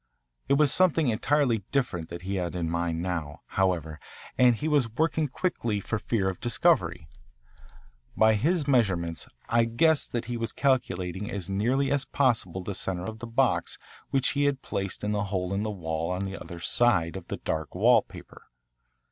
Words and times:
It 0.49 0.53
was 0.55 0.73
something 0.73 1.09
entirely 1.09 1.59
different 1.71 2.09
that 2.09 2.23
he 2.23 2.37
had 2.37 2.55
in 2.55 2.71
mind 2.71 3.03
now, 3.03 3.41
however, 3.49 3.99
and 4.35 4.55
he 4.55 4.67
was 4.67 4.91
working 4.95 5.27
quickly 5.27 5.79
for 5.79 5.99
fear 5.99 6.27
of 6.27 6.39
discovery. 6.39 7.07
By 8.17 8.33
his 8.33 8.67
measurements 8.67 9.27
I 9.47 9.65
guessed 9.65 10.11
that 10.13 10.25
he 10.25 10.37
was 10.37 10.53
calculating 10.53 11.29
as 11.29 11.51
nearly 11.51 11.91
as 11.91 12.05
possible 12.05 12.61
the 12.63 12.73
centre 12.73 13.03
of 13.05 13.19
the 13.19 13.27
box 13.27 13.77
which 14.09 14.29
he 14.29 14.45
had 14.45 14.63
placed 14.63 15.03
in 15.03 15.11
the 15.11 15.25
hole 15.25 15.53
in 15.53 15.61
the 15.61 15.69
wall 15.69 16.09
on 16.09 16.23
the 16.23 16.35
other 16.35 16.59
side 16.59 17.15
of 17.15 17.27
the 17.27 17.37
dark 17.37 17.75
wallpaper. 17.75 18.47